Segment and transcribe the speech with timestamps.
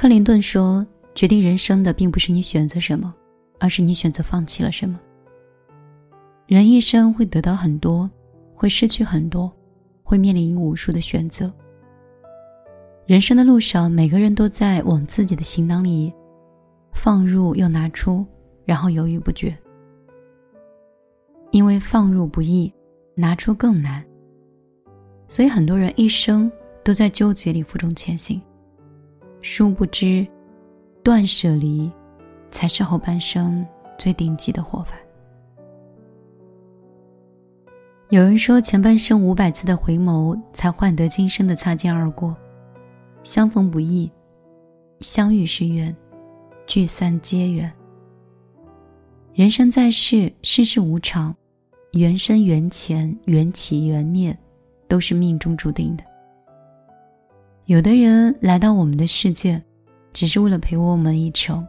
[0.00, 3.14] 克林顿说：“决定人生的并不是你选择什么，
[3.58, 4.98] 而是你选择放弃了什么。”
[6.48, 8.10] 人一生会得到很多，
[8.54, 9.52] 会失去很多，
[10.02, 11.52] 会面临无数的选择。
[13.04, 16.10] 人生的路上，每个人都在往自己的行囊里
[16.94, 18.24] 放入又拿出，
[18.64, 19.54] 然后犹豫不决。
[21.50, 22.72] 因为放入不易，
[23.14, 24.02] 拿出更难，
[25.28, 26.50] 所以很多人一生
[26.82, 28.40] 都在纠结里负重前行。
[29.42, 30.26] 殊不知，
[31.02, 31.90] 断舍离
[32.50, 33.66] 才是后半生
[33.98, 34.94] 最顶级的活法。
[38.10, 42.36] 有人说，前半生五百次的回眸，才换得今生的擦肩而过。
[43.22, 44.10] 相逢不易，
[45.00, 45.94] 相遇是缘，
[46.66, 47.70] 聚散皆缘。
[49.32, 51.34] 人生在世，世事无常，
[51.92, 54.36] 缘深缘浅，缘起缘灭，
[54.88, 56.04] 都是命中注定的。
[57.70, 59.62] 有的人来到我们的世界，
[60.12, 61.64] 只是为了陪我们一程；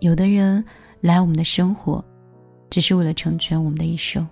[0.00, 0.64] 有的人
[1.00, 2.04] 来我们的生活，
[2.68, 4.28] 只是为了成全我们的一生。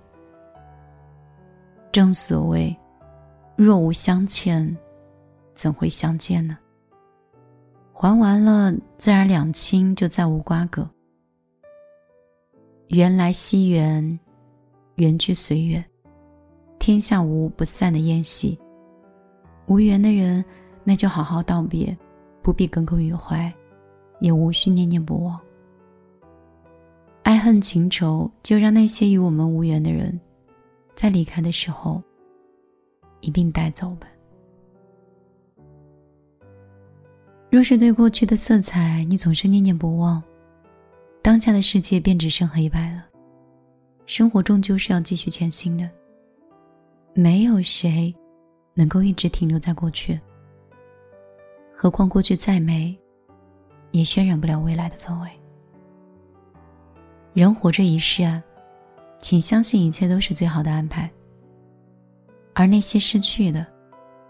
[1.92, 2.76] 正所谓，
[3.54, 4.76] 若无相欠，
[5.54, 6.58] 怎会相见呢？
[7.92, 10.84] 还完了，自然两清就再无瓜葛。
[12.88, 14.18] 缘来惜缘，
[14.96, 15.84] 缘去随缘，
[16.80, 18.58] 天下无不散的宴席。
[19.66, 20.44] 无缘的人。
[20.84, 21.96] 那就好好道别，
[22.42, 23.52] 不必耿耿于怀，
[24.20, 25.38] 也无需念念不忘。
[27.22, 30.18] 爱恨情仇，就让那些与我们无缘的人，
[30.94, 32.02] 在离开的时候
[33.20, 34.08] 一并带走吧。
[37.50, 40.22] 若是对过去的色彩你总是念念不忘，
[41.20, 43.04] 当下的世界便只剩黑白了。
[44.06, 45.88] 生活终究是要继续前行的，
[47.14, 48.12] 没有谁
[48.74, 50.18] 能够一直停留在过去。
[51.82, 52.94] 何况过去再美，
[53.90, 55.30] 也渲染不了未来的氛围。
[57.32, 58.44] 人活着一世啊，
[59.18, 61.10] 请相信一切都是最好的安排。
[62.52, 63.66] 而那些失去的，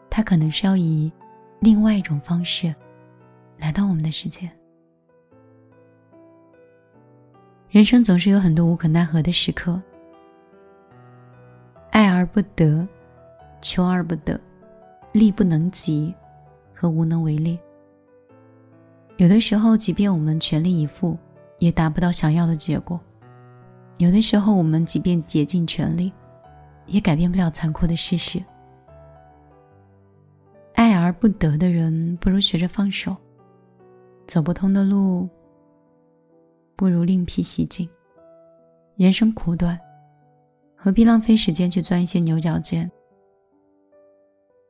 [0.08, 1.10] 它可能是要以
[1.58, 2.72] 另外一种方式
[3.58, 4.48] 来到我们的世界。
[7.68, 9.82] 人生总是有很多无可奈何的时刻，
[11.90, 12.86] 爱而不得，
[13.60, 14.40] 求而不得，
[15.10, 16.14] 力不能及。
[16.80, 17.58] 和无能为力。
[19.18, 21.14] 有的时候，即便我们全力以赴，
[21.58, 22.98] 也达不到想要的结果；
[23.98, 26.10] 有的时候，我们即便竭尽全力，
[26.86, 28.42] 也改变不了残酷的事实。
[30.72, 33.12] 爱而不得的人，不如学着放手；
[34.26, 35.28] 走不通的路，
[36.76, 37.86] 不如另辟蹊径。
[38.96, 39.78] 人生苦短，
[40.74, 42.90] 何必浪费时间去钻一些牛角尖？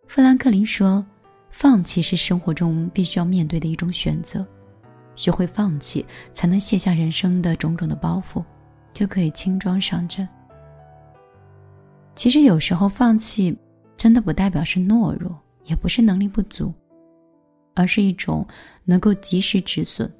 [0.08, 1.06] 富兰克林说。
[1.50, 4.46] 放弃是生活中必须要面对的一种选择，
[5.16, 8.42] 学会放弃，才能卸下人生的种种的包袱，
[8.92, 10.26] 就可以轻装上阵。
[12.14, 13.56] 其实有时候放弃，
[13.96, 16.72] 真的不代表是懦弱，也不是能力不足，
[17.74, 18.46] 而是一种
[18.84, 20.10] 能够及时止损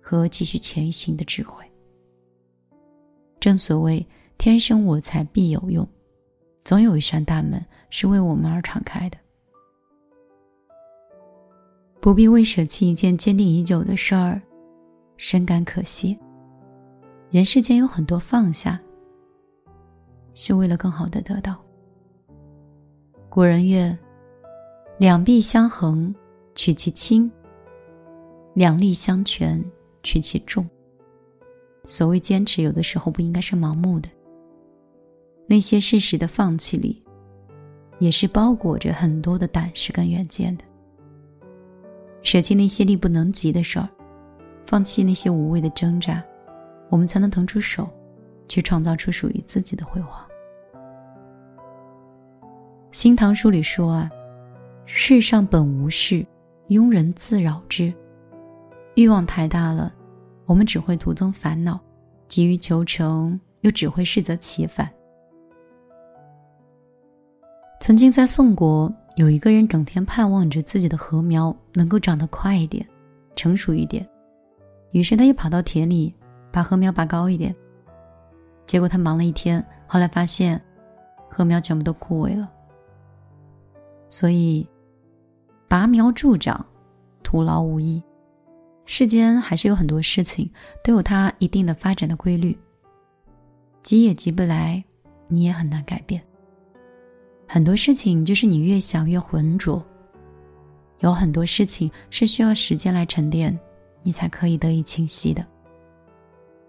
[0.00, 1.64] 和继续前行的智慧。
[3.40, 4.06] 正所谓
[4.38, 5.88] “天生我材必有用”，
[6.64, 9.18] 总有一扇大门是为我们而敞开的。
[12.02, 14.42] 不必为舍弃一件坚定已久的事儿，
[15.16, 16.18] 深感可惜。
[17.30, 18.76] 人世间有很多放下，
[20.34, 21.56] 是为了更好的得到。
[23.28, 23.96] 古人曰
[24.98, 26.12] ：“两臂相衡，
[26.56, 27.30] 取其轻；
[28.52, 29.64] 两力相权，
[30.02, 30.68] 取其重。”
[31.86, 34.10] 所谓坚持，有的时候不应该是盲目的。
[35.46, 37.00] 那些事实的放弃里，
[38.00, 40.64] 也是包裹着很多的胆识跟远见的。
[42.22, 43.88] 舍弃那些力不能及的事儿，
[44.64, 46.22] 放弃那些无谓的挣扎，
[46.88, 47.88] 我们才能腾出手，
[48.48, 50.24] 去创造出属于自己的辉煌。
[52.92, 54.10] 《新唐书》里说啊
[54.86, 56.24] ：“世上本无事，
[56.68, 57.92] 庸人自扰之。”
[58.94, 59.92] 欲望太大了，
[60.44, 61.80] 我们只会徒增烦恼；
[62.28, 64.88] 急于求成，又只会适得其反。
[67.80, 68.92] 曾经在宋国。
[69.16, 72.86] 有一个人整天盼望着自己的禾苗能够长得快一点，
[73.36, 74.08] 成熟一点，
[74.92, 76.14] 于是他又跑到田里
[76.50, 77.54] 把禾苗拔高一点。
[78.64, 80.58] 结果他忙了一天，后来发现
[81.28, 82.50] 禾苗全部都枯萎了。
[84.08, 84.66] 所以，
[85.68, 86.64] 拔苗助长，
[87.22, 88.02] 徒劳无益。
[88.86, 90.50] 世间还是有很多事情
[90.82, 92.58] 都有它一定的发展的规律，
[93.82, 94.82] 急也急不来，
[95.28, 96.22] 你也很难改变。
[97.52, 99.84] 很多事情就是你越想越浑浊，
[101.00, 103.56] 有很多事情是需要时间来沉淀，
[104.02, 105.46] 你才可以得以清晰的。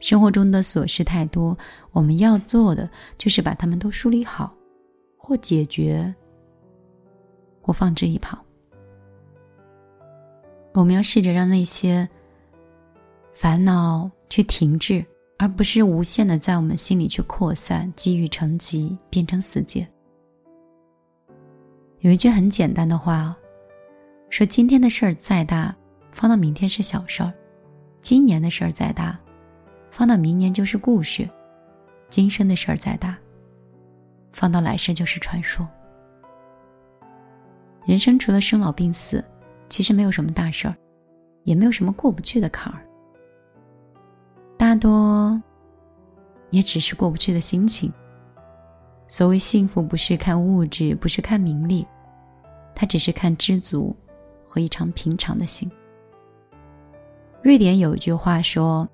[0.02, 1.58] 生活中的琐事太多，
[1.94, 4.54] 我们要做的就是把它们都梳理好，
[5.16, 6.14] 或解决，
[7.62, 8.38] 或放置一旁。
[10.74, 12.06] 我们要试着让那些
[13.34, 15.06] 烦恼去停滞，
[15.38, 19.88] 而不是无限的在我们心里去扩散，积郁成疾，变成死结。
[22.04, 23.34] 有一句很简单的话，
[24.30, 25.74] 说今天的事儿再大，
[26.12, 27.32] 放到明天是小事儿；
[28.02, 29.18] 今年的事儿再大。
[29.90, 31.30] 放到明年就是故事，
[32.10, 33.18] 今生的事儿再大，
[34.34, 35.66] 放到来世就是传说。
[37.86, 39.24] 人生除了生老病死，
[39.70, 40.76] 其实没有什么大事儿，
[41.46, 42.86] 也没有什么过不去的坎儿。
[44.58, 45.42] 大多
[46.50, 47.90] 也只是过不去的心情。
[49.14, 51.86] 所谓幸福，不是看物质，不是看名利，
[52.74, 53.96] 它只是看知足
[54.44, 55.72] 和一场平常的心。
[57.44, 58.90] 瑞典有一句话说。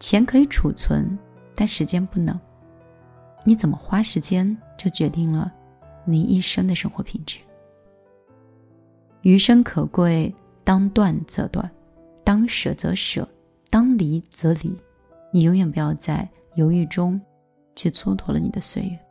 [0.00, 1.16] 钱可以储存，
[1.54, 2.38] 但时间不能。
[3.44, 4.44] 你怎么花时间，
[4.76, 5.50] 就决定了
[6.04, 7.38] 你一生的生活品质。
[9.22, 10.34] 余生可贵，
[10.64, 11.70] 当断则断，
[12.24, 13.26] 当舍则舍，
[13.70, 14.76] 当离则离。
[15.32, 17.18] 你永远不要在犹豫中，
[17.76, 19.05] 去蹉跎了你的岁月。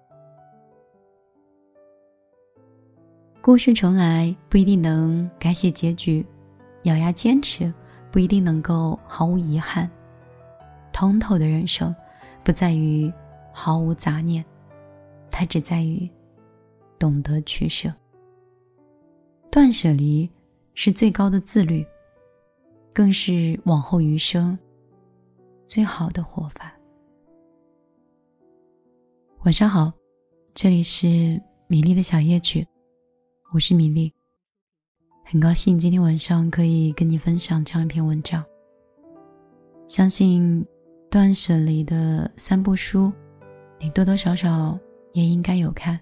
[3.46, 6.26] 故事重来不一定能改写结局，
[6.86, 7.72] 咬牙坚持
[8.12, 9.88] 不一定能够毫无遗憾。
[10.92, 11.96] 通透的人生，
[12.44, 13.14] 不在于
[13.54, 14.44] 毫无杂念，
[15.30, 16.10] 它只在于
[16.98, 17.94] 懂得取舍。
[19.52, 20.28] 断舍离
[20.74, 21.86] 是最高的自律，
[22.92, 24.58] 更是往后余生
[25.68, 26.76] 最好的活法。
[29.44, 29.94] 晚上好，
[30.56, 32.68] 这里是米粒的小夜曲，
[33.56, 34.14] 我是米粒，
[35.24, 38.44] 很高兴今天晚上可以跟你分享这样一篇文章，
[39.88, 40.66] 相信。
[41.10, 43.14] 断舍离的三部书，
[43.80, 44.78] 你多多少少
[45.14, 45.98] 也应该有看。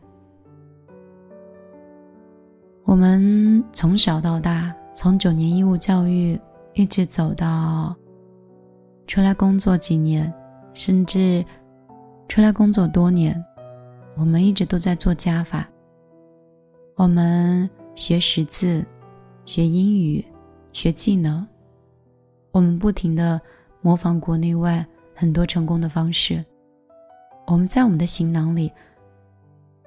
[2.85, 6.39] 我们从小到大，从九年义务教育
[6.73, 7.95] 一直走到
[9.05, 10.33] 出来工作几年，
[10.73, 11.45] 甚至
[12.27, 13.39] 出来工作多年，
[14.17, 15.69] 我们一直都在做加法。
[16.95, 18.85] 我们学识字，
[19.45, 20.23] 学英语，
[20.71, 21.45] 学技能，
[22.51, 23.39] 我们不停的
[23.81, 24.85] 模仿国内外。
[25.15, 26.43] 很多成功的方式，
[27.45, 28.69] 我们在我们的行囊里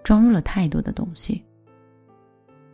[0.04, 1.44] 装入了太多的东西。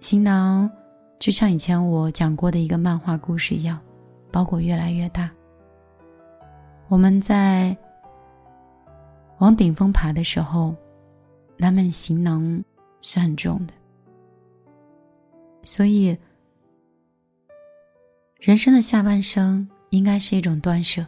[0.01, 0.71] 行囊
[1.19, 3.81] 就像以前我讲过的一个漫画故事一样，
[4.31, 5.31] 包裹越来越大。
[6.89, 7.75] 我们在
[9.39, 10.75] 往顶峰爬的时候，
[11.57, 12.63] 那们行囊
[13.01, 13.73] 是很重的。
[15.63, 16.17] 所以，
[18.41, 21.07] 人生的下半生应该是一种断舍。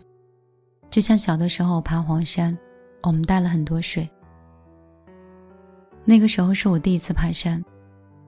[0.90, 2.56] 就像小的时候爬黄山，
[3.02, 4.08] 我们带了很多水。
[6.04, 7.62] 那个时候是我第一次爬山，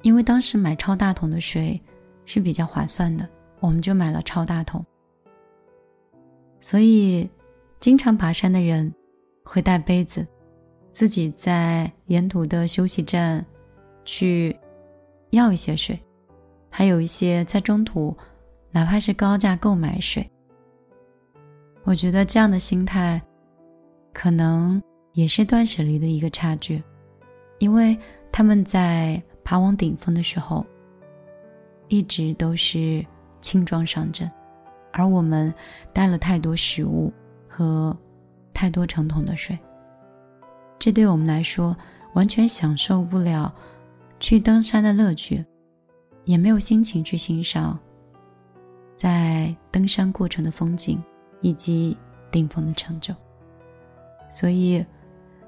[0.03, 1.81] 因为当时买超大桶的水
[2.25, 3.29] 是比较划算的，
[3.61, 4.85] 我们就买了超大桶。
[6.61, 7.29] 所以，
[7.79, 8.93] 经常爬山的人
[9.45, 10.27] 会带杯子，
[10.91, 13.45] 自己在沿途的休息站
[14.05, 14.59] 去
[15.31, 15.97] 要一些水，
[16.79, 18.15] 还有一些在中途
[18.71, 20.31] 哪怕是高价购买水。
[21.85, 23.19] 我觉得这样的心态，
[24.13, 24.83] 可能
[25.15, 26.83] 也是断舍离的一个差距，
[27.61, 27.99] 因为
[28.31, 30.67] 他们在爬往顶峰的时候，
[31.89, 33.03] 一直都是
[33.41, 34.31] 轻装上阵，
[34.93, 35.51] 而我们
[35.95, 37.11] 带了太多食物
[37.49, 37.97] 和
[38.53, 39.59] 太多成桶的水，
[40.79, 41.75] 这对我们来说
[42.13, 43.51] 完全享受不了
[44.21, 45.43] 去登山的乐趣，
[46.27, 47.79] 也没有心情去欣赏
[48.95, 51.03] 在登山过程的风景。
[51.43, 51.97] 以及
[52.31, 53.15] 顶峰的成就，
[54.31, 54.85] 所以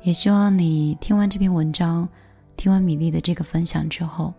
[0.02, 2.06] 也希望你听完这篇文章，
[2.56, 4.32] 听完米粒的这个分享之后，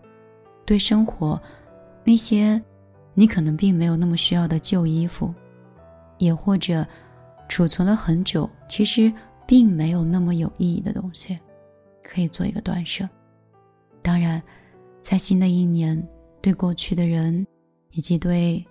[0.64, 1.38] 对生活
[2.04, 2.60] 那些
[3.14, 5.34] 你可能并没有那么需要的旧衣服，
[6.18, 6.86] 也或者
[7.48, 9.12] 储存了很久，其实
[9.44, 11.36] 并没有那么有意义的东西，
[12.02, 13.06] 可以做一个断舍。
[14.00, 14.40] 当然，
[15.02, 16.00] 在新的一年，
[16.40, 17.46] 对过去的人
[17.90, 18.64] 以及对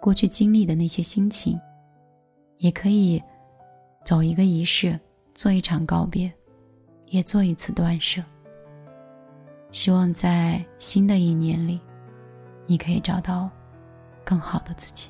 [0.00, 1.58] 过去经历的那些心情。
[2.58, 3.22] 也可以
[4.04, 5.00] 走一个仪式，
[5.34, 6.30] 做一场告别，
[7.06, 8.22] 也做一次断舍。
[9.72, 11.80] 希望在新的一年里，
[12.66, 13.48] 你可以找到
[14.24, 15.08] 更好的自己。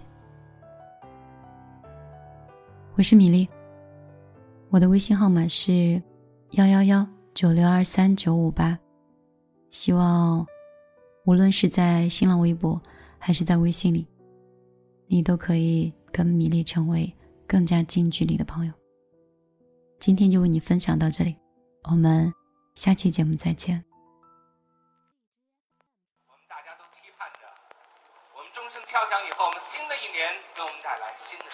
[2.95, 3.49] 我是米粒，
[4.69, 6.01] 我的微信号码是
[6.53, 8.79] 幺幺幺九六二三九五八。
[9.71, 10.47] 希望
[11.27, 12.81] 无论是在新浪微博
[13.19, 14.07] 还是在微信里，
[15.07, 17.15] 你都可以跟米粒成为
[17.47, 18.73] 更加近距离的朋友。
[19.99, 21.37] 今天就为你分享到这里，
[21.85, 22.33] 我们
[22.75, 23.85] 下期节目再见。
[26.27, 27.41] 我们大家都期盼着，
[28.35, 31.45] 我们钟声敲响以后，我们新的一年给我们带来新的。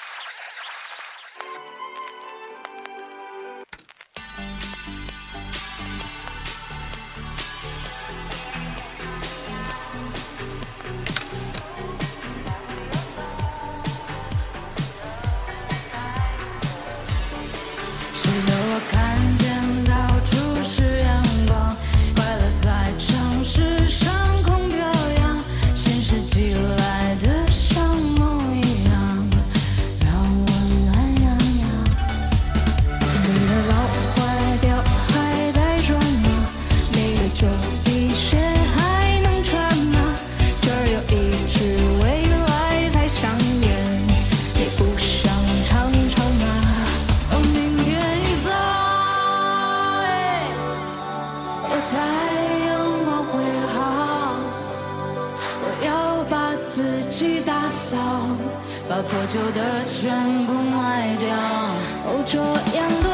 [60.06, 61.34] 全部卖掉，
[62.06, 62.38] 哦，这
[62.76, 63.10] 样多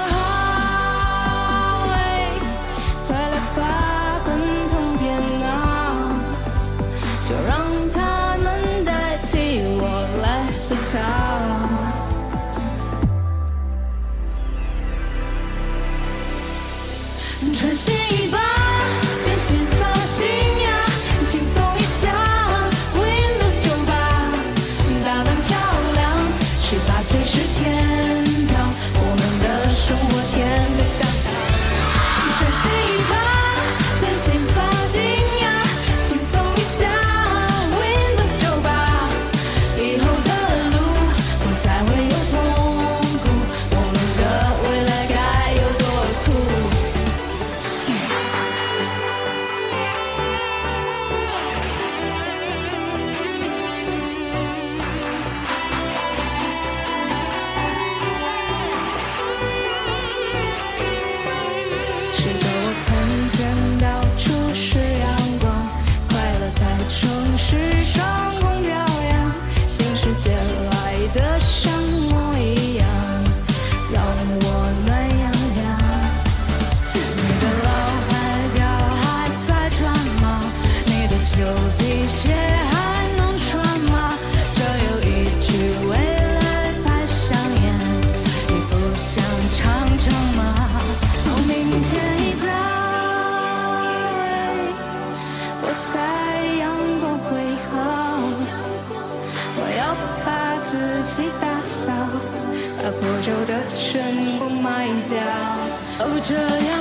[106.23, 106.72] 这样。